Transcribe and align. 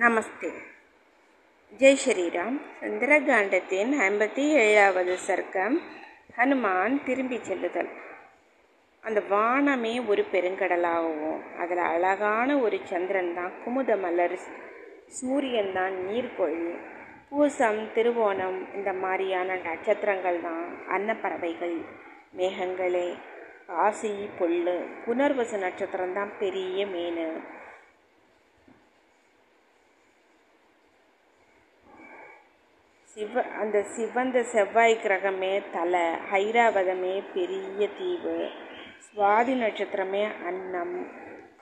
நமஸ்தே. 0.00 0.48
ஜெய் 1.78 2.00
ஸ்ரீராம். 2.04 2.56
சந்திரகாண்டத்தின் 2.80 3.92
ஐம்பத்தி 4.00 4.44
ஏழாவது 4.48 5.18
சர்க்கம். 5.26 5.76
ஹனுமான் 6.36 7.02
திரும்பி 7.04 7.38
செல்லுதல். 7.42 7.88
அந்த 9.00 9.22
வானமே 9.30 10.06
ஒரு 10.06 10.24
பெருங்கடலாகவும் 10.32 11.40
அதில் 11.58 11.78
அழகான 11.78 12.58
ஒரு 12.58 12.80
சந்திரன் 12.84 13.34
தான் 13.34 13.52
குமுத 13.64 14.00
மலர் 14.00 14.38
சூரியன் 15.06 15.72
தான் 15.72 15.92
நீர்கொழி 15.92 16.76
பூசம் 17.30 17.80
திருவோணம் 17.94 18.74
இந்த 18.74 18.92
மாதிரியான 18.92 19.56
நட்சத்திரங்கள் 19.56 20.40
தான் 20.40 20.64
அன்னப்பறவைகள். 20.90 21.76
மேகங்களே 22.36 23.08
ஆசி 23.66 24.28
பொல்லு 24.38 24.78
புனர்வசு 25.06 25.58
நட்சத்திரம் 25.58 26.14
தான் 26.14 26.32
பெரிய 26.38 26.86
மீன். 26.86 27.54
சிவ 33.16 33.42
அந்த 33.60 33.78
சிவந்த 33.92 34.38
செவ்வாய் 34.50 34.94
கிரகமே 35.02 35.52
தலை 35.74 36.02
ஹைராவதமே 36.30 37.12
பெரிய 37.34 37.86
தீவு 37.98 38.34
சுவாதி 39.04 39.54
நட்சத்திரமே 39.54 40.20
அன்னம் 40.48 40.92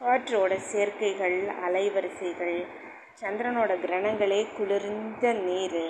காற்றோட 0.01 0.57
சேர்க்கைகள் 0.71 1.37
அலைவரிசைகள் 1.67 2.59
சந்திரனோட 3.21 3.73
கிரணங்களே 3.85 4.41
குளிர்ந்த 4.57 5.33
நீர் 5.43 5.85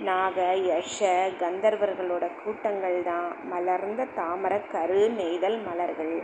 நாக 0.00 0.36
யஷ 0.66 1.00
கந்தர்வர்களோட 1.40 2.28
கூட்டங்கள் 2.42 2.98
தான் 3.02 3.30
மலர்ந்த 3.44 4.08
தாமரை 4.20 4.60
கரு 4.66 5.02
நெய்தல் 5.16 5.58
மலர்கள். 5.60 6.14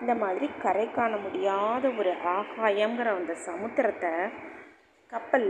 இந்த 0.00 0.14
மாதிரி 0.14 0.48
கரை 0.62 0.88
காண 0.90 1.12
முடியாத 1.16 1.86
ஒரு 2.00 2.14
ஆகாயங்கிற 2.36 3.14
அந்த 3.14 3.36
சமுத்திரத்தை 3.48 4.12
கப்பல் 5.12 5.46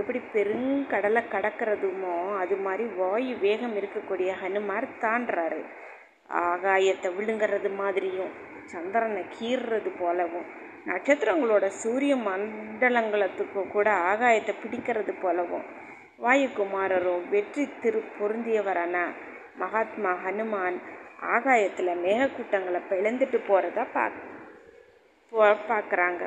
எப்படி 0.00 0.20
பெருங்கடலை 0.32 1.22
கடக்கிறதுமோ 1.32 2.16
அது 2.42 2.56
மாதிரி 2.56 2.84
வாயு 2.98 3.32
வேகம் 3.44 3.74
இருக்கக்கூடிய 3.80 4.30
ஹனுமார் 4.42 4.86
தாண்டுறாரு. 5.04 5.62
ஆகாயத்தை 6.44 7.08
விழுங்கிறது 7.16 7.70
மாதிரியும் 7.80 8.30
சந்திரனை 8.72 9.22
கீறுறது 9.36 9.90
போலவும் 10.02 10.46
நட்சத்திரங்களோட 10.90 11.66
சூரிய 11.80 12.14
மண்டலங்களத்துக்கு 12.28 13.62
கூட 13.74 13.88
ஆகாயத்தை 14.10 14.54
பிடிக்கிறது 14.62 15.14
போலவும் 15.24 15.66
வாயுகுமாரரும் 16.24 17.26
வெற்றி 17.34 17.64
திரு 17.82 18.00
பொருந்தியவரான 18.18 18.96
மகாத்மா 19.62 20.12
ஹனுமான் 20.24 20.78
ஆகாயத்தில் 21.34 22.00
மேகக்கூட்டங்களை 22.04 22.82
பிளந்துட்டு 22.90 23.40
போகிறத 23.50 23.86
பா 23.94 24.06
பார்க்குறாங்க 25.68 26.22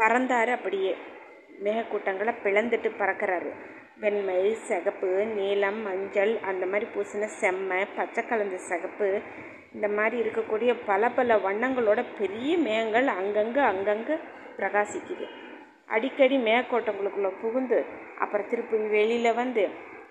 பறந்தார் 0.00 0.50
அப்படியே. 0.56 0.92
மேகக்கூட்டங்களை 1.64 2.32
பிளந்துட்டு 2.44 2.90
பறக்கிறாரு. 3.00 3.50
வெண்மை 4.02 4.40
சிகப்பு 4.68 5.10
நீலம் 5.36 5.80
மஞ்சள் 5.82 6.32
அந்த 6.50 6.64
மாதிரி 6.66 6.86
பூசின 6.94 7.28
செம்மை 7.40 7.80
பச்சை 7.96 8.22
கலந்த 8.24 8.58
சிகப்பு 8.68 9.08
இந்த 9.74 9.86
மாதிரி 9.88 10.16
இருக்கக்கூடிய 10.22 10.70
பல 10.86 11.10
பல 11.10 11.36
வண்ணங்களோட 11.46 12.00
பெரிய 12.18 12.52
மேகங்கள் 12.58 13.08
அங்கங்கே 13.18 13.62
அங்கங்கே 13.72 14.16
பிரகாசிக்குது. 14.58 15.26
அடிக்கடி 15.88 16.36
மேகக்கூட்டங்களுக்குள்ளே 16.48 17.32
புகுந்து 17.42 17.78
அப்புறம் 18.18 18.48
திருப்பி 18.50 18.78
வெளியில் 18.96 19.30
வந்து 19.32 19.64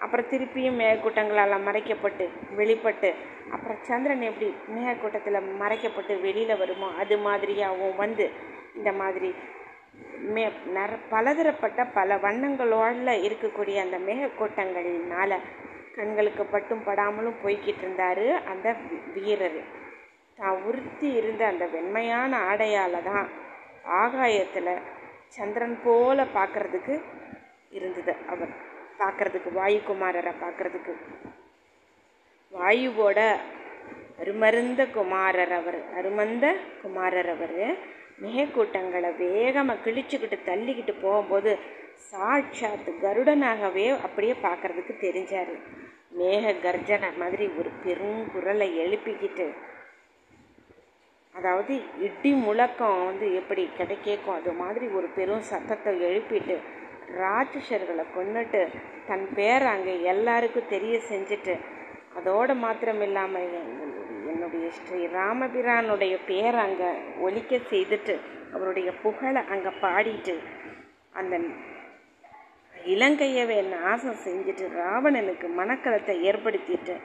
அப்புறம் 0.04 0.30
திருப்பியும் 0.32 0.80
மேகக்கூட்டங்களால் 0.82 1.66
மறைக்கப்பட்டு 1.68 2.26
வெளிப்பட்டு 2.56 3.10
அப்புறம் 3.52 3.80
சந்திரன் 3.82 4.26
எப்படி 4.30 4.50
மேகக்கூட்டத்தில் 4.76 5.48
மறைக்கப்பட்டு 5.62 6.16
வெளியில் 6.22 6.60
வருமோ 6.60 6.90
அது 7.02 7.16
மாதிரியாகவும் 7.18 7.96
வந்து 7.96 8.26
இந்த 8.76 8.92
மாதிரி 8.92 9.30
மே 10.18 10.52
நர 10.68 10.92
பலதரப்பட்ட 11.10 11.86
பல 11.86 12.16
வண்ணங்களோட 12.16 13.12
இருக்கக்கூடிய 13.28 13.78
அந்த 13.82 13.98
மேகக்கூட்டங்களினால 13.98 15.38
கண்களுக்கு 15.96 16.44
பட்டும் 16.44 16.86
படாமலும் 16.86 17.42
போய்கிட்டு 17.44 17.84
இருந்தார் 17.84 18.26
அந்த 18.46 18.76
வீரர். 19.14 19.62
தான் 20.36 20.62
உறுத்தி 20.64 21.12
இருந்த 21.12 21.48
அந்த 21.48 21.66
வெண்மையான 21.66 22.40
ஆடையால் 22.50 23.04
தான் 23.04 23.28
ஆகாயத்தில் 23.84 24.74
சந்திரன் 25.28 25.78
போல 25.84 26.26
பார்க்கறதுக்கு 26.34 27.02
இருந்தது 27.70 28.16
அவர். 28.30 28.50
பார்க்கறதுக்கு 29.00 29.50
வாயுகுமாரரை 29.56 30.34
பார்க்கறதுக்கு 30.42 30.94
வாயுவோட 32.54 33.20
அருமருந்த 34.20 34.92
குமாரர் 34.92 35.54
அவர். 35.54 35.80
அருமந்த 35.96 36.56
குமாரர் 36.82 37.30
அவர். 37.30 37.78
மேகக்கூட்டங்களை 38.20 39.10
வேகமாக 39.18 39.84
கிழிச்சுக்கிட்டு 39.86 40.38
தள்ளிக்கிட்டு 40.46 40.94
போகும்போது 41.02 41.52
சாட்சாத் 42.12 42.90
கருடனாகவே 43.02 43.86
அப்படியே 44.02 44.36
பார்க்கறதுக்கு 44.42 44.94
தெரிஞ்சார். 45.00 45.54
மேக 46.18 46.54
கர்ஜனை 46.62 47.10
மாதிரி 47.18 47.46
ஒரு 47.58 47.70
பெருங்குரலை 47.84 48.68
எழுப்பிக்கிட்டு 48.76 49.48
அதாவது 51.36 51.74
இடி 52.00 52.32
முழக்கம் 52.36 53.04
வந்து 53.06 53.26
எப்படி 53.34 53.64
கிடைக்கேக்கும் 53.78 54.38
அது 54.38 54.52
மாதிரி 54.54 54.86
ஒரு 54.88 55.08
பெரும் 55.08 55.42
சத்தத்தை 55.42 55.92
எழுப்பிட்டு 56.02 56.56
ராட்சசர்களை 57.20 58.06
கொண்டுட்டு 58.16 58.62
தன் 59.08 59.28
பேர் 59.34 59.66
அங்கே 59.66 59.94
எல்லாருக்கும் 60.04 60.68
தெரிய 60.70 60.96
செஞ்சுட்டு 61.10 61.56
அதோடு 62.16 62.56
மாத்திரம் 62.56 63.02
இல்லாமல் 63.02 63.54
என்னுடைய 64.28 64.68
ஸ்ரீ 64.78 65.00
ராமபிரானுடைய 65.14 66.16
பேர் 66.28 66.58
அங்கே 66.58 66.90
ஒலிக்க 67.20 67.60
செய்துட்டு 67.72 68.16
அவருடைய 68.54 68.90
புகழை 69.02 69.42
அங்கே 69.50 69.72
பாடிட்டு 69.82 70.36
அந்த 71.14 71.36
இலங்கையவே 72.74 73.60
நாசம் 73.70 74.20
செஞ்சுட்டு 74.26 74.66
ராவணனுக்கு 74.78 75.48
மனக்கலத்தை 75.52 76.16
ஏற்படுத்திட்டு 76.30 76.96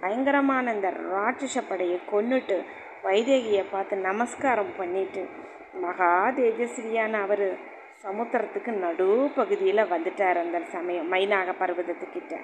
பயங்கரமான 0.00 0.72
இந்த 0.72 0.88
ராட்சச 1.04 1.56
படையை 1.62 1.98
கொன்னுட்டு 2.12 2.56
வைதேகியை 3.04 3.64
பார்த்து 3.70 3.96
நமஸ்காரம் 4.08 4.72
பண்ணிட்டு 4.78 5.22
மகா 5.80 6.12
தேஜஸ்ரீயான 6.36 7.20
அவர் 7.20 7.46
சமுத்திரத்துக்கு 8.04 8.72
நடு 8.78 9.08
பகுதியில் 9.36 9.90
வந்துட்டார் 9.92 10.38
அந்த 10.42 10.58
சமயம் 10.74 11.10
மைனாக 11.12 11.54
பர்வதத்துக்கிட்ட. 11.60 12.34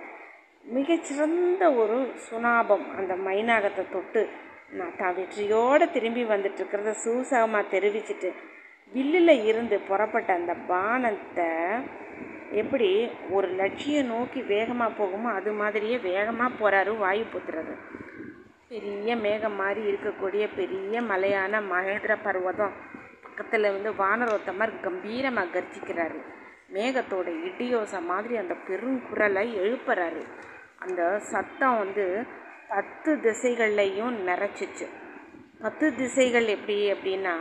மிகச்சிறந்த 0.64 1.64
ஒரு 1.72 1.98
சுனாபம் 2.26 2.84
அந்த 2.96 3.14
மைனாகத்தை 3.16 3.84
தொட்டு 3.90 4.22
நான் 4.72 4.96
தான் 4.96 5.14
வெற்றியோடு 5.14 5.84
திரும்பி 5.90 6.22
வந்துட்டுருக்கிறத 6.24 6.92
சூசகமாக 7.04 7.70
தெரிவிச்சிட்டு 7.70 8.30
வில்லில் 8.92 9.34
இருந்து 9.44 9.76
புறப்பட்ட 9.80 10.30
அந்த 10.34 10.54
பானத்தை 10.68 11.50
எப்படி 12.52 12.88
ஒரு 13.30 13.48
லட்சியம் 13.52 14.06
நோக்கி 14.06 14.40
வேகமாக 14.44 14.96
போகுமோ 14.98 15.28
அது 15.32 15.52
மாதிரியே 15.52 15.98
வேகமாக 16.02 16.58
போகிறாரு 16.60 16.94
வாயு 16.96 17.24
புத்துறது 17.24 17.74
பெரிய 18.68 19.16
மேகம் 19.16 19.54
மாதிரி 19.54 19.82
இருக்கக்கூடிய 19.90 20.44
பெரிய 20.54 21.00
மலையான 21.02 21.60
மகேந்திர 21.72 22.12
பர்வதம். 22.22 22.76
பக்கத்தில் 23.22 23.72
வந்து 23.72 23.90
வானரோத்தமர் 23.94 24.72
கம்பீரமாக 24.80 25.52
கர்ஜிக்கிறாரு. 25.54 26.20
மேகத்தோட 26.72 27.28
இடியோசை 27.48 28.00
மாதிரி 28.02 28.34
அந்த 28.36 28.54
பெருங்குரலை 28.68 29.44
எழுப்புறாரு. 29.62 30.22
அந்த 30.80 31.02
சத்தம் 31.32 31.78
வந்து 31.78 32.06
பத்து 32.68 33.10
திசைகள்லையும் 33.24 34.14
நிறைச்சிச்சு 34.28 34.86
பத்து 35.62 35.86
திசைகள் 35.94 36.46
எப்படி 36.48 36.76
அப்படின்னா 36.92 37.34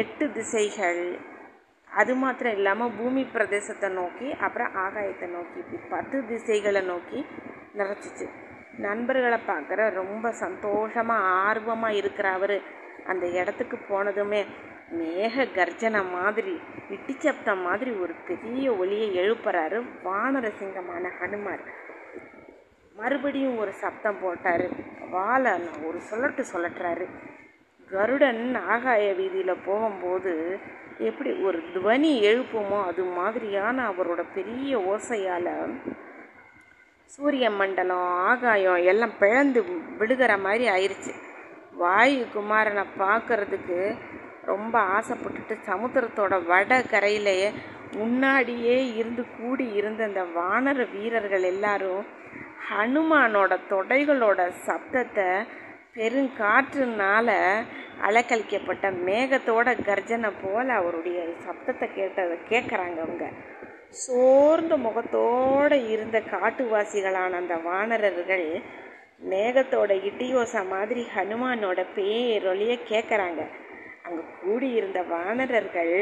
எட்டு 0.00 0.24
திசைகள். 0.32 1.02
அது 1.90 2.14
மாத்திரம் 2.14 2.56
இல்லாமல் 2.58 2.94
பூமி 2.96 3.22
பிரதேசத்தை 3.34 3.88
நோக்கி 3.90 4.28
அப்புறம் 4.38 4.74
ஆகாயத்தை 4.76 5.28
நோக்கி 5.28 5.56
இப்படி 5.58 5.78
பத்து 5.90 6.16
திசைகளை 6.26 6.82
நோக்கி 6.82 7.20
நிறைச்சிச்சு 7.74 8.26
நண்பர்களை 8.78 9.38
பார்க்குற 9.46 9.80
ரொம்ப 9.92 10.32
சந்தோஷமாக 10.40 11.28
ஆர்வமாக 11.44 11.98
இருக்கிற 12.00 12.28
அவர் 12.30 12.56
அந்த 13.06 13.26
இடத்துக்கு 13.40 13.76
போனதுமே 13.88 14.42
மேக 14.88 15.46
கர்ஜனை 15.54 16.04
மாதிரி 16.12 16.60
இட்டிச்சப்தம் 16.90 17.62
மாதிரி 17.62 17.90
ஒரு 17.90 18.14
பெரிய 18.26 18.72
ஒளியை 18.72 19.08
எழுப்புறாரு 19.18 19.84
வானர 20.04 20.52
சிங்கமான 20.60 21.10
ஹனுமார். 21.20 21.64
மறுபடியும் 22.96 23.58
ஒரு 23.58 23.72
சப்தம் 23.72 24.20
போட்டார். 24.22 24.66
வாழை 25.10 25.52
ஒரு 25.86 25.98
சொல்லட்டு 26.10 26.42
சொல்லட்டுறாரு. 26.52 27.06
கருடன் 27.90 28.54
ஆகாய 28.54 29.14
வீதியில் 29.14 29.62
போகும்போது 29.64 30.60
எப்படி 30.98 31.30
ஒரு 31.40 31.58
துவனி 31.74 32.22
எழுப்புமோ 32.22 32.84
அது 32.84 33.04
மாதிரியான 33.04 33.92
அவரோட 33.92 34.24
பெரிய 34.34 34.78
ஓசையால் 34.78 35.80
சூரிய 37.06 37.50
மண்டலம் 37.50 38.08
ஆகாயம் 38.22 38.76
எல்லாம் 38.76 39.18
பிழந்து 39.18 39.64
விழுகிற 39.98 40.38
மாதிரி 40.38 40.68
ஆயிடுச்சு 40.68 41.12
வாயு 41.72 42.26
குமாரனை 42.34 42.84
பார்க்கறதுக்கு 42.98 43.96
ரொம்ப 44.46 44.78
ஆசைப்பட்டுட்டு 44.96 45.54
சமுத்திரத்தோட 45.66 46.46
வட 46.46 46.82
கரையிலேயே 46.90 47.48
முன்னாடியே 47.92 48.94
இருந்து 48.94 49.24
கூடி 49.36 49.66
இருந்த 49.72 50.04
அந்த 50.04 50.22
வானர 50.36 50.86
வீரர்கள் 50.92 51.42
எல்லாரும் 51.44 52.04
ஹனுமானோட 52.68 53.58
தொடைகளோட 53.70 54.40
சப்தத்தை 54.66 55.28
பெருங்காற்றுனால 55.94 57.28
அலக்கழிக்கப்பட்ட 58.02 58.86
மேகத்தோட 59.06 59.68
கர்ஜனை 59.84 60.30
போல 60.42 60.66
அவருடைய 60.72 61.18
சப்தத்தை 61.46 61.86
கேட்டதை 61.94 62.36
கேட்குறாங்க 62.50 62.98
அவங்க. 63.00 63.26
சோர்ந்த 64.00 64.76
முகத்தோடு 64.76 65.76
இருந்த 65.88 66.18
காட்டுவாசிகளான 66.32 67.32
அந்த 67.32 67.54
வானரர்கள் 67.64 68.48
மேகத்தோட 69.30 69.92
இட்டியோசா 70.08 70.68
மாதிரி 70.68 71.02
ஹனுமானோட 71.14 71.80
பேரொழிய 71.94 72.74
கேட்குறாங்க 72.88 73.42
அங்கே 74.06 74.24
கூடியிருந்த 74.42 75.00
வானரர்கள் 75.12 75.94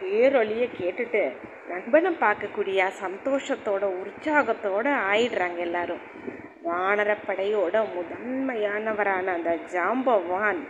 பேரொழிய 0.00 0.64
கேட்டுட்டு 0.80 1.22
நண்பனை 1.70 2.10
பார்க்கக்கூடிய 2.20 2.80
சந்தோஷத்தோட 3.04 3.84
உற்சாகத்தோட 4.02 4.86
ஆயிடுறாங்க 5.10 5.58
எல்லாரும். 5.68 6.02
வானரப்படையோட 6.68 7.76
முதன்மையானவரான 7.96 9.26
அந்த 9.38 9.52
ஜாம்பவான் 9.72 10.60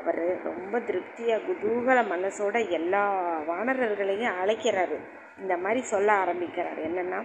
அவர் 0.00 0.20
ரொம்ப 0.42 0.74
திருப்தியாக 0.88 1.46
குதூகல 1.48 1.98
மனசோட 2.12 2.56
எல்லா 2.78 3.04
வானரர்களையும் 3.50 4.38
அழைக்கிறாரு. 4.42 4.98
இந்த 5.42 5.54
மாதிரி 5.56 5.80
சொல்ல 5.92 6.08
ஆரம்பிக்கிறார். 6.12 6.80
என்னென்னா 6.88 7.20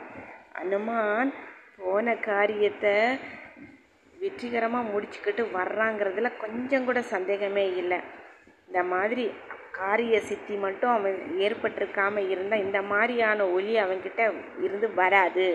அனுமான் 0.61 1.31
போன 1.77 2.15
காரியத்தை 2.29 2.95
வெற்றிகரமாக 4.13 4.89
முடிச்சுக்கிட்டு 4.93 5.43
வர்றாங்கிறதுல 5.59 6.29
கொஞ்சம் 6.43 6.85
கூட 6.85 7.01
சந்தேகமே 7.15 7.65
இல்லை. 7.75 7.99
இந்த 8.67 8.81
மாதிரி 8.93 9.25
காரிய 9.79 10.15
சித்தி 10.29 10.55
மட்டும் 10.65 10.93
அவன் 10.97 11.17
ஏற்பட்டிருக்காம 11.45 12.21
இருந்தால் 12.33 12.63
இந்த 12.65 12.79
மாதிரியான 12.91 13.45
ஒலி 13.57 13.73
அவன்கிட்ட 13.83 14.21
இருந்து 14.65 14.87
வராது. 15.01 15.47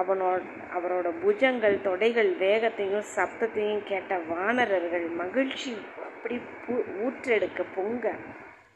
அவனோட 0.00 0.38
அவரோட 0.76 1.08
புஜங்கள் 1.24 1.76
தொடைகள் 1.86 2.30
வேகத்தையும் 2.36 3.04
சப்தத்தையும் 3.16 3.84
கேட்ட 3.90 4.18
வானரர்கள் 4.30 5.06
மகிழ்ச்சி 5.20 5.72
அப்படி 6.06 6.36
பூ 6.64 6.76
ஊற்றெடுக்க 7.04 7.64
பொங்க 7.74 8.14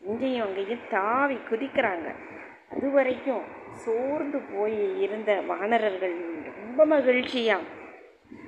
இங்கேயும் 0.08 0.44
அங்கேயும் 0.46 0.84
தாவி 0.90 1.38
குதிக்கிறாங்க. 1.50 2.08
அது 2.74 2.88
வரைக்கும் 2.96 3.44
சோர்ந்து 3.84 4.38
போய் 4.52 4.78
இருந்த 5.06 5.32
வானரர்கள் 5.50 6.16
ரொம்ப 6.60 6.86
மகிழ்ச்சியாக 6.94 7.76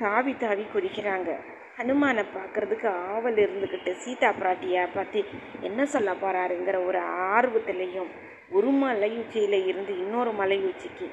தாவி 0.05 0.35
தாவி 0.45 0.67
குதிக்கிறாங்க. 0.75 1.31
ஹனுமானை 1.81 2.23
பார்க்கறதுக்கு 2.35 2.89
ஆவல் 3.13 3.39
இருந்துக்கிட்டு 3.43 3.91
சீதா 4.01 4.31
பிராட்டியை 4.39 4.83
பற்றி 4.97 5.21
என்ன 5.61 5.85
சொல்ல 5.85 6.11
போகிறாருங்கிற 6.13 6.77
ஒரு 6.89 7.01
ஆர்வத்திலையும் 7.35 8.11
ஒரு 8.53 8.71
மலை 8.81 9.09
உச்சியில் 9.21 9.57
இருந்து 9.71 9.93
இன்னொரு 10.03 10.33
மலை 10.33 10.59
உச்சிக்கு 10.71 11.07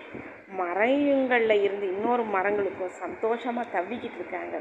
மரங்களில் 0.60 1.64
இருந்து 1.64 1.86
இன்னொரு 1.94 2.24
மரங்களுக்கும் 2.36 3.00
சந்தோஷமாக 3.04 3.74
தவிக்கிட்டு 3.76 4.20
இருக்காங்க. 4.20 4.56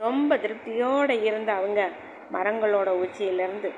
ரொம்ப 0.00 0.38
திருப்தியோடு 0.44 1.16
இருந்த 1.28 1.52
அவங்க 1.52 1.82
மரங்களோட 2.32 2.88
உச்சியிலேருந்து 3.04 3.70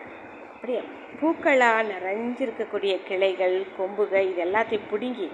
அப்படியே 0.55 0.83
பூக்களாக 1.21 1.87
நிறைஞ்சிருக்கக்கூடிய 1.93 2.95
கிளைகள் 3.09 3.59
கொம்புகள் 3.79 4.29
இது 4.33 4.43
எல்லாத்தையும் 4.49 4.91
பிடுங்கி 4.93 5.31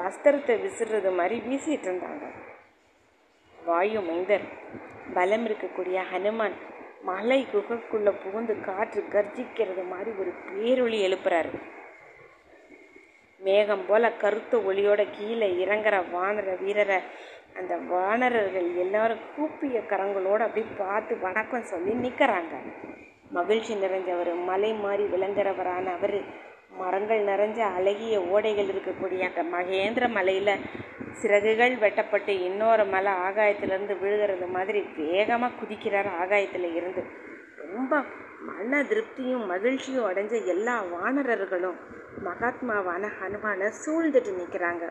வஸ்திரத்தை 0.00 0.56
விசிறது 0.66 1.12
மாதிரி 1.20 1.38
வீசிகிட்டு 1.48 1.88
இருந்தாங்க. 1.88 2.26
வாயு 3.66 4.00
மைந்தர். 4.08 4.46
பலம் 5.14 5.44
இருக்கக்கூடிய 5.46 5.98
ஹனுமான் 6.12 6.56
மலை 7.08 7.38
குகைக்குள்ளே 7.52 8.12
புகுந்து 8.24 8.54
காற்று 8.66 9.00
கர்ஜிக்கிறது 9.12 9.82
மாதிரி 9.92 10.10
ஒரு 10.20 10.32
பேரொளி 10.48 10.98
எழுப்புறாரு. 11.06 11.50
மேகம் 13.40 13.84
போல 13.88 14.12
கருத்த 14.22 14.56
ஒளியோட 14.68 15.02
கீழே 15.16 15.48
இறங்குற 15.64 15.96
வானர 16.14 16.48
வீரரை 16.62 16.98
அந்த 17.58 17.74
வானரர்கள் 17.90 18.68
எல்லாரும் 18.84 19.24
கூப்பிய 19.36 19.80
கரங்களோடு 19.90 20.44
அப்படியே 20.46 20.72
பார்த்து 20.78 21.18
வணக்கம் 21.26 21.70
சொல்லி 21.72 21.92
நிற்கிறாங்க 22.04 22.54
மகிழ்ச்சி 23.36 23.74
நிறைஞ்சவர் 23.74 24.32
மலை 24.50 24.72
மாறி 24.84 25.04
விளங்குறவரான 25.14 25.86
அவர். 25.98 26.18
மரங்கள் 26.78 27.20
நிறைஞ்ச 27.30 27.58
அழகிய 27.76 28.14
ஓடைகள் 28.34 28.70
இருக்கக்கூடிய 28.72 29.22
அந்த 29.28 29.42
மகேந்திர 29.56 30.04
மலையில் 30.08 30.54
சிறகுகள் 31.20 31.74
வெட்டப்பட்டு 31.84 32.32
இன்னொரு 32.48 32.84
மலை 32.84 33.12
ஆகாயத்திலேருந்து 33.26 33.94
விழுகிறது 34.00 34.46
மாதிரி 34.46 34.80
வேகமாக 34.96 35.56
குதிக்கிறார் 35.60 36.10
ஆகாயத்தில் 36.22 36.68
இருந்து. 36.74 37.02
ரொம்ப 37.64 38.02
மன 38.48 38.82
திருப்தியும் 38.82 39.44
மகிழ்ச்சியும் 39.46 40.08
அடைஞ்ச 40.10 40.34
எல்லா 40.54 40.74
வானரர்களும் 40.92 41.78
மகாத்மாவான 42.24 43.04
ஹனுமானை 43.18 43.68
சூழ்ந்துட்டு 43.82 44.32
நிற்கிறாங்க 44.40 44.84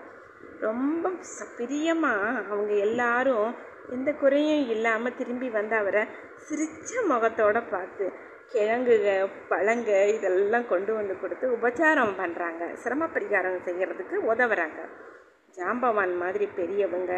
ரொம்ப 0.59 1.11
பிரியமாக 1.57 2.25
அவங்க 2.49 2.73
எல்லாரும் 2.87 3.47
எந்த 3.91 4.09
குறையும் 4.13 4.67
இல்லாமல் 4.67 5.17
திரும்பி 5.17 5.49
வந்த 5.49 5.73
அவரை 5.77 6.03
சிரித்த 6.47 7.01
முகத்தோடு 7.11 7.61
பார்த்து 7.73 8.05
கிழங்குக 8.53 9.07
பழங்க 9.49 9.89
இதெல்லாம் 10.15 10.67
கொண்டு 10.67 10.91
வந்து 10.93 11.13
கொடுத்து 11.21 11.45
உபச்சாரம் 11.55 12.17
பண்ணுறாங்க 12.19 12.63
சிரம 12.83 13.07
பரிகாரம் 13.15 13.65
செய்கிறதுக்கு 13.67 14.17
உதவுறாங்க. 14.31 14.79
ஜாம்பவான் 15.57 16.17
மாதிரி 16.17 16.45
பெரியவங்க 16.55 17.13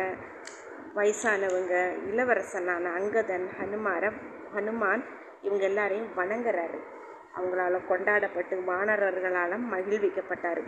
வயசானவங்க 0.96 1.74
இளவரசனான 2.10 2.90
அங்கதன் 3.00 3.46
ஹனுமார 3.60 4.12
ஹனுமான் 4.56 5.04
இவங்க 5.42 5.64
எல்லாரையும் 5.64 6.12
வணங்குறாரு. 6.18 6.78
அவங்களால 7.38 7.80
கொண்டாடப்பட்டு 7.88 8.56
வானரர்களால் 8.68 9.56
மகிழ்விக்கப்பட்டார். 9.72 10.62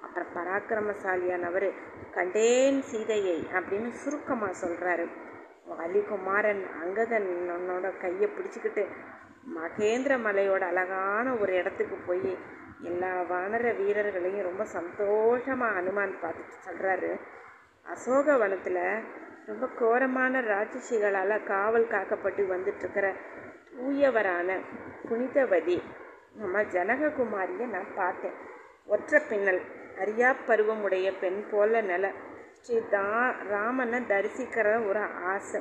அப்புறம் 0.00 0.30
பராக்கிரமசாலியானவர் 0.34 1.68
கண்டேன் 2.10 2.82
சீதையை 2.82 3.38
அப்படின்னு 3.54 3.90
சுருக்கமாக 3.90 4.54
சொல்கிறாரு 4.66 5.06
வலிகுமாரன் 5.78 6.62
அங்கதனோட 6.82 7.98
கையை 7.98 8.28
பிடிச்சிக்கிட்டு 8.28 8.84
மகேந்திர 9.54 10.12
மலையோட 10.26 10.60
அழகான 10.60 11.34
ஒரு 11.34 11.52
இடத்துக்கு 11.54 11.96
போய் 12.06 12.32
எல்லா 12.82 13.10
வானர 13.20 13.76
வீரர்களையும் 13.76 14.42
ரொம்ப 14.42 14.64
சந்தோஷமாக 14.64 15.78
அனுமான் 15.80 16.14
பார்த்துட்டு 16.22 16.56
சொல்கிறாரு 16.66 17.10
அசோகவனத்தில் 17.86 18.82
ரொம்ப 19.46 19.66
கோரமான 19.78 20.40
ராட்சசிகளால் 20.40 21.44
காவல் 21.44 21.86
காக்கப்பட்டு 21.86 22.42
வந்துட்டுருக்கிற 22.52 23.14
தூயவரான 23.76 24.58
புனிதவதி 25.08 25.82
நம்ம 26.34 26.62
ஜனககுமாரியை 26.62 27.66
நான் 27.66 27.94
பார்த்தேன். 27.94 28.36
ஒற்ற 28.88 29.20
பின்னல் 29.28 29.60
அரியா 29.98 30.30
பருவமுடைய 30.46 31.12
பெண் 31.20 31.44
போல 31.50 31.80
நில. 31.80 32.10
ஸ்ரீ 32.60 32.78
தா 32.90 33.34
ராமனை 33.48 34.00
தரிசிக்கிற 34.00 34.88
ஒரு 34.88 35.00
ஆசை. 35.24 35.60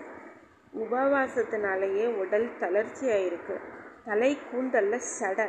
உபவாசத்தினாலேயே 0.78 2.06
உடல் 2.16 2.50
தளர்ச்சியாக 2.60 3.20
இருக்குது 3.20 3.66
தலை 4.06 4.38
கூந்தலில் 4.52 5.08
சடை. 5.18 5.48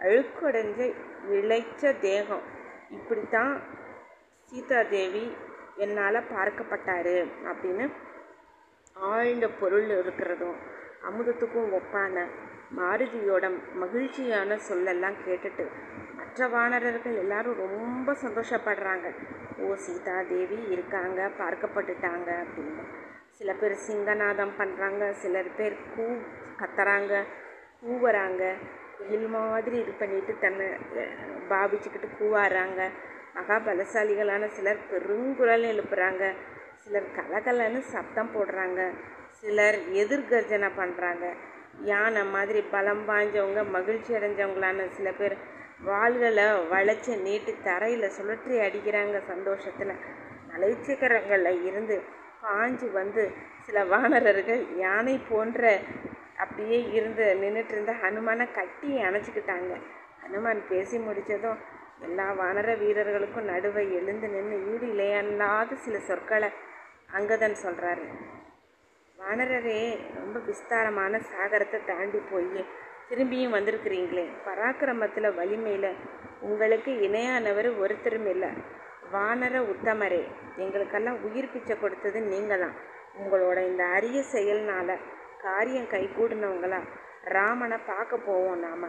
அழுக்கடைஞ்ச 0.00 0.80
இழைச்ச 1.36 2.00
தேகம். 2.00 2.44
இப்படித்தான் 2.90 3.52
சீதாதேவி 4.52 5.24
என்னால் 5.76 6.28
பார்க்கப்பட்டாரு 6.34 7.16
அப்படின்னு 7.50 7.86
ஆழ்ந்த 8.96 9.46
பொருள் 9.60 9.88
இருக்கிறதும் 10.00 10.58
அமுதத்துக்கும் 11.08 11.72
ஒப்பான 11.78 12.26
மாருதியோட 12.76 13.44
மகிழ்ச்சியான 13.74 14.56
சொல்லெல்லாம் 14.68 15.16
கேட்டுட்டு 15.26 15.64
மற்ற 16.16 16.48
வானரர்கள் 16.48 17.16
எல்லாரும் 17.16 17.60
ரொம்ப 17.66 18.14
சந்தோஷப்படுறாங்க. 18.22 19.08
ஓ 19.58 19.74
சீதா 19.74 20.16
தேவி 20.28 20.58
இருக்காங்க 20.70 21.30
பார்க்கப்பட்டுட்டாங்க 21.38 22.28
அப்படின்னு. 22.44 22.84
சில 23.38 23.52
பேர் 23.52 23.76
சிங்கநாதம் 23.88 24.56
பண்ணுறாங்க 24.58 25.10
சிலர் 25.10 25.50
பேர் 25.56 25.76
கூ 25.94 26.06
கத்துறாங்க 26.60 27.22
கூவுறாங்க. 27.82 28.42
வெயில் 28.98 29.26
மாதிரி 29.36 29.76
இது 29.82 29.92
பண்ணிட்டு 30.00 30.32
தன்னை 30.44 30.66
பாவிச்சுக்கிட்டு 31.50 32.08
கூவாடுறாங்க 32.18 32.80
மகாபலசாலிகளான 33.36 34.44
சிலர் 34.56 34.86
பெருங்குரல் 34.90 35.66
எழுப்புறாங்க. 35.72 36.24
சிலர் 36.82 37.08
கலகலன்னு 37.16 37.80
சத்தம் 37.94 38.32
போடுறாங்க. 38.34 38.80
சிலர் 39.40 39.78
எதிர்கர்ஜனை 40.02 40.70
பண்ணுறாங்க 40.80 41.24
யானை 41.90 42.22
மாதிரி 42.34 42.60
பலம் 42.74 43.04
பாய்ஞ்சவங்க 43.08 43.62
மகிழ்ச்சி 43.76 44.12
அடைஞ்சவங்களான 44.18 44.86
சில 44.96 45.08
பேர் 45.18 45.36
வாள்களை 45.88 46.46
வளைச்சி 46.72 47.12
நீட்டி 47.26 47.52
தரையில் 47.66 48.14
சுழற்றி 48.18 48.54
அடிக்கிறாங்க 48.66 49.16
சந்தோஷத்தில். 49.32 49.94
மலைச்சிக்கரங்களில் 50.50 51.64
இருந்து 51.68 51.96
பாஞ்சு 52.44 52.86
வந்து 53.00 53.22
சில 53.66 53.78
வானரர்கள் 53.92 54.62
யானை 54.84 55.16
போன்ற 55.30 55.62
அப்படியே 56.42 56.78
இருந்து 56.98 57.24
நின்றுட்டு 57.42 57.74
இருந்த 57.74 57.92
ஹனுமானை 58.02 58.46
கட்டி 58.58 58.88
அணைச்சிக்கிட்டாங்க. 59.08 59.74
ஹனுமான் 60.22 60.60
பேசி 60.70 60.96
முடித்ததும் 60.98 61.60
எல்லா 62.06 62.26
வானர 62.40 62.70
வீரர்களுக்கும் 62.80 63.50
நடுவை 63.52 63.84
எழுந்து 63.98 64.26
நின்று 64.34 64.56
ஈடு 64.72 64.86
இலையல்லாத 64.94 65.78
சில 65.84 65.98
சொற்களை 66.08 66.50
அங்கதன் 67.18 67.56
சொல்கிறாரு 67.64 68.06
வானரரே 69.18 69.80
ரொம்ப 70.16 70.36
விஸ்தாரமான 70.48 71.20
சாகரத்தை 71.30 71.78
தாண்டி 71.90 72.20
போய். 72.30 72.60
திரும்பியும் 73.08 73.54
வந்திருக்கிறீங்களே. 73.56 74.24
பராக்கிரமத்தில் 74.46 75.28
வலிமையில் 75.38 75.90
உங்களுக்கு 76.48 76.90
இணையானவர் 77.06 77.68
ஒருத்தரும் 77.82 78.28
இல்லை. 78.34 78.50
வானர 79.14 79.56
உத்தமரே 79.72 80.22
எங்களுக்கெல்லாம் 80.64 81.18
உயிர் 81.26 81.52
பிச்சை 81.52 81.74
கொடுத்தது 81.76 82.18
நீங்கள் 82.32 82.62
தான் 82.64 82.76
உங்களோட 83.20 83.58
இந்த 83.70 83.82
அரிய 83.96 84.18
செயல்னால் 84.34 84.94
காரியம் 85.42 85.90
கைகூடினவங்களா 85.90 86.80
ராமனை 87.34 87.78
பார்க்க 87.86 88.16
போவோம் 88.16 88.58
நாம். 88.58 88.88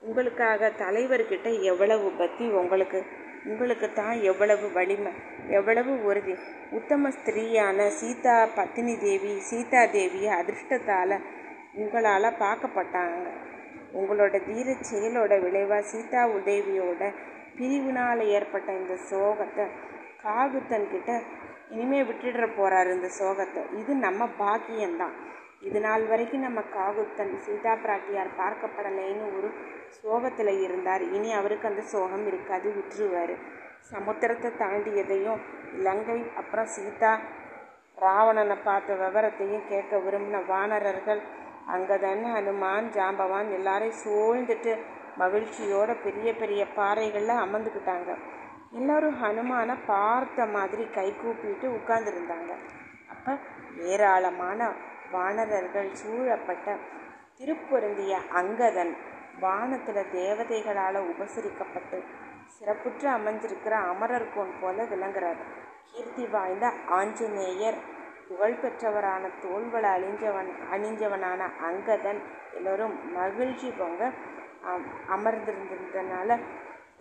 உங்களுக்காக 0.00 0.70
தலைவர்கிட்ட 0.78 1.62
எவ்வளவு 1.62 2.10
பக்தி 2.10 2.44
உங்களுக்கு? 2.50 3.00
உங்களுக்கு 3.44 3.92
தான் 3.92 4.20
எவ்வளவு 4.20 4.72
வலிமை 4.72 5.12
எவ்வளவு 5.48 5.92
உறுதி. 6.04 6.34
உத்தம 6.70 7.08
ஸ்திரீயான 7.08 7.86
சீதா 7.86 8.36
பத்தினி 8.54 8.98
தேவி 8.98 9.32
சீதா 9.40 9.82
தேவி 9.86 10.22
அதிர்ஷ்டத்தால் 10.28 11.16
உங்களால் 11.74 12.38
பார்க்கப்பட்டாங்க. 12.38 13.26
உங்களோட 13.94 14.36
தீர 14.46 14.74
செயலோட 14.90 15.40
விளைவாக 15.40 15.82
சீதா 15.82 16.22
உதவியோட 16.28 17.12
பிரிவினால் 17.58 18.22
ஏற்பட்ட 18.36 18.72
இந்த 18.72 18.94
சோகத்தை 19.10 19.66
காகுத்தன்கிட்ட 20.24 21.12
இனிமே 21.70 22.02
விட்டுடுற 22.02 22.44
போகிறாரு 22.58 22.90
இந்த 22.94 23.08
சோகத்தை. 23.20 23.62
இது 23.80 23.94
நம்ம 23.94 24.28
பாக்கியம்தான். 24.38 25.16
இது 25.62 25.80
நாள் 25.86 26.04
வரைக்கும் 26.10 26.44
நம்ம 26.46 26.60
காகுத்தன் 26.74 27.32
சீதா 27.44 27.72
பிராட்டியார் 27.84 28.30
பார்க்கப்படலைன்னு 28.40 29.26
ஒரு 29.36 29.48
சோகத்தில் 29.98 30.52
இருந்தார். 30.66 31.02
இனி 31.16 31.30
அவருக்கு 31.32 31.70
அந்த 31.70 31.82
சோகம் 31.92 32.26
இருக்காது 32.30 32.68
விட்டுருவார். 32.76 33.34
சமுத்திரத்தை 33.92 34.50
தாண்டியதையும் 34.62 35.40
இலங்கை 35.78 36.18
அப்புறம் 36.40 36.70
சீதா 36.76 37.12
ராவணனை 37.98 38.56
பார்த்த 38.68 38.94
விவரத்தையும் 39.02 39.68
கேட்க 39.68 39.98
விரும்பின 40.06 40.40
வானரர்கள் 40.50 41.22
அங்கே 41.74 41.96
தானே 42.04 42.26
ஹனுமான் 42.36 42.88
ஜாம்பவான் 42.96 43.48
எல்லாரையும் 43.58 44.00
சூழ்ந்துட்டு 44.02 44.72
மகிழ்ச்சியோட 45.20 45.90
பெரிய 46.02 46.28
பெரிய 46.40 46.62
பாறைகளில் 46.78 47.42
அமர்ந்துக்கிட்டாங்க. 47.44 48.10
எல்லோரும் 48.78 49.16
ஹனுமானை 49.22 49.76
பார்த்த 49.86 50.46
மாதிரி 50.56 50.84
கை 50.96 51.08
கூப்பிட்டு 51.22 51.66
உட்கார்ந்துருந்தாங்க. 51.78 52.52
அப்போ 53.12 53.32
ஏராளமான 53.92 54.68
வானரர்கள் 55.12 55.90
சூழப்பட்ட 56.00 56.76
திருப்பொருந்திய 57.38 58.14
அங்கதன் 58.40 58.92
வானத்தில் 59.40 60.10
தேவதைகளால் 60.12 60.98
உபசரிக்கப்பட்டு 61.10 61.98
சிறப்புற்று 62.54 63.06
அமைஞ்சிருக்கிற 63.16 63.74
அமரர் 63.92 64.32
கோன் 64.34 64.52
போல 64.60 64.84
விளங்குறார். 64.92 65.40
கீர்த்தி 65.90 66.24
வாய்ந்த 66.34 66.66
ஆஞ்சநேயர் 66.98 67.78
புகழ்பெற்றவரான 68.28 69.24
தோள்வள 69.42 69.84
அழிஞ்சவன் 69.96 70.50
அணிஞ்சவனான 70.74 71.40
அங்கதன் 71.68 72.20
எல்லோரும் 72.58 72.94
மகிழ்ச்சி 73.14 73.68
பொங்க 73.80 74.10
அமர்ந்திருந்ததுனால 75.16 76.38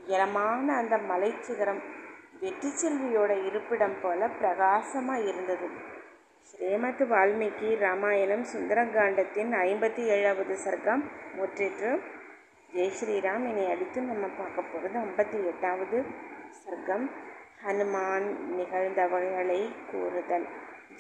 உயரமான 0.03 0.65
அந்த 0.81 0.95
மலைச்சிகரம் 1.12 1.81
வெற்றி 2.41 2.69
செல்வியோட 2.81 3.31
இருப்பிடம் 3.47 3.97
போல 4.01 4.27
பிரகாசமாக 4.39 5.27
இருந்தது. 5.31 5.67
ஸ்ரீமத் 6.45 7.01
வால்மீகி 7.01 7.77
ராமாயணம் 7.77 8.43
சுந்தரகாண்டத்தின் 8.43 9.51
ஐம்பத்தி 9.51 10.05
ஏழாவது 10.05 10.57
சர்க்கம் 10.65 11.03
முற்றிற்று. 11.37 11.99
ஜெய் 12.75 12.91
ஸ்ரீராம். 12.99 13.47
இனி 13.49 13.69
அடுத்து 13.69 14.01
நம்ம 14.01 14.27
பார்க்க 14.27 14.61
போகிறது 14.61 14.99
ஐம்பத்தி 14.99 15.45
எட்டாவது 15.45 16.03
சர்க்கம். 16.65 17.09
ஹனுமான் 17.65 18.27
நிகழ்ந்தவர்களை 18.57 19.71
கூறுதல். 19.91 20.47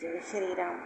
ஜெய் 0.01 0.21
ஸ்ரீராம். 0.31 0.79